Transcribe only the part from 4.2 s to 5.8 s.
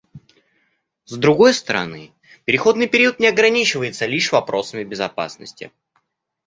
вопросами безопасности.